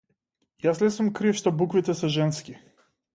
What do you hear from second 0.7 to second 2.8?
ли сум крив што буквите се женски?